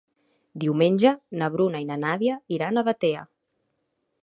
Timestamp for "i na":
1.85-1.99